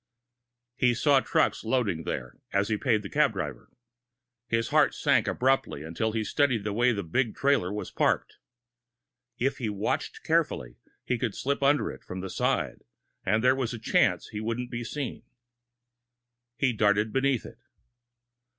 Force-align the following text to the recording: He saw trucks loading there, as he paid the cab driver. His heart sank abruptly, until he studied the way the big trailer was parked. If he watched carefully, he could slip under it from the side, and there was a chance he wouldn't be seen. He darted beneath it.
He 0.77 0.95
saw 0.95 1.19
trucks 1.19 1.63
loading 1.63 2.05
there, 2.05 2.39
as 2.51 2.69
he 2.69 2.75
paid 2.77 3.03
the 3.03 3.09
cab 3.11 3.33
driver. 3.33 3.69
His 4.47 4.69
heart 4.69 4.95
sank 4.95 5.27
abruptly, 5.27 5.83
until 5.83 6.11
he 6.13 6.23
studied 6.23 6.63
the 6.63 6.73
way 6.73 6.91
the 6.91 7.03
big 7.03 7.35
trailer 7.35 7.71
was 7.71 7.91
parked. 7.91 8.37
If 9.37 9.59
he 9.59 9.69
watched 9.69 10.23
carefully, 10.23 10.77
he 11.03 11.19
could 11.19 11.35
slip 11.35 11.61
under 11.61 11.91
it 11.91 12.03
from 12.03 12.21
the 12.21 12.31
side, 12.31 12.81
and 13.23 13.43
there 13.43 13.55
was 13.55 13.75
a 13.75 13.79
chance 13.79 14.29
he 14.29 14.39
wouldn't 14.41 14.71
be 14.71 14.83
seen. 14.83 15.21
He 16.57 16.73
darted 16.73 17.13
beneath 17.13 17.45
it. 17.45 17.59